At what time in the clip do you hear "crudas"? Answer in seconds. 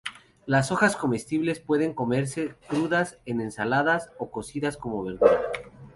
2.67-3.19